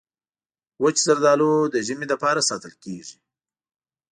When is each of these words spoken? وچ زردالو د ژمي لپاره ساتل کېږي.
وچ 0.83 0.95
زردالو 1.05 1.51
د 1.73 1.75
ژمي 1.87 2.05
لپاره 2.13 2.45
ساتل 2.49 2.73
کېږي. 2.83 3.17